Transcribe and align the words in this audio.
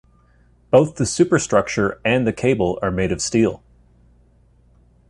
Both 0.71 0.95
the 0.95 1.05
superstructure 1.05 2.01
and 2.03 2.25
the 2.25 2.33
cable 2.33 2.79
are 2.81 2.89
made 2.89 3.11
of 3.11 3.21
steel. 3.21 3.61